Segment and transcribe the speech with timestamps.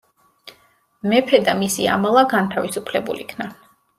[1.11, 3.51] მეფე და მისი ამალა განთავისუფლებულ იქნა.